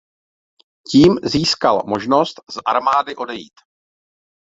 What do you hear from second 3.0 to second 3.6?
odejít.